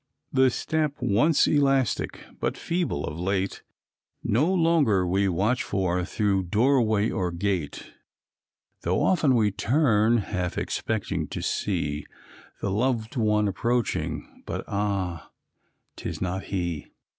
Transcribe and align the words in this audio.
The 0.33 0.49
step 0.49 0.93
once 0.99 1.45
elastic, 1.45 2.21
but 2.39 2.57
feeble 2.57 3.05
of 3.05 3.19
late, 3.19 3.61
No 4.23 4.51
longer 4.51 5.05
we 5.05 5.27
watch 5.29 5.61
for 5.61 6.03
through 6.05 6.45
doorway 6.45 7.11
or 7.11 7.31
gate, 7.31 7.93
Though 8.81 9.03
often 9.03 9.35
we 9.35 9.51
turn, 9.51 10.17
half 10.17 10.57
expecting 10.57 11.27
to 11.27 11.43
see, 11.43 12.07
The 12.61 12.71
loved 12.71 13.15
one 13.15 13.47
approaching, 13.47 14.41
but 14.47 14.63
ah! 14.67 15.29
'tis 15.97 16.19
not 16.19 16.45
he. 16.45 16.87